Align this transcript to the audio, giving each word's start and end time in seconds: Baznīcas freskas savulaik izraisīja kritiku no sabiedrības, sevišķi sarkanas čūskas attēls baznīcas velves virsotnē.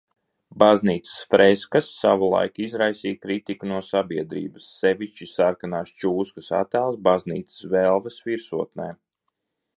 Baznīcas 0.61 1.17
freskas 1.33 1.89
savulaik 1.97 2.57
izraisīja 2.67 3.19
kritiku 3.25 3.69
no 3.73 3.83
sabiedrības, 3.89 4.71
sevišķi 4.79 5.29
sarkanas 5.35 5.93
čūskas 6.01 6.51
attēls 6.63 6.99
baznīcas 7.11 7.63
velves 7.77 8.21
virsotnē. 8.33 8.91